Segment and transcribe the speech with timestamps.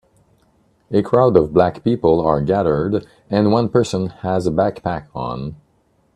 [0.89, 5.57] A crowd of black people are gathered and one person has a backpack on.